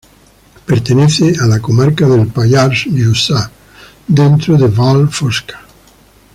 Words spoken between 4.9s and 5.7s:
Fosca.